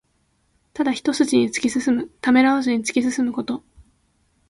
[0.73, 2.09] ただ一すじに突き進む。
[2.21, 3.63] ためらわずに突き進むこと。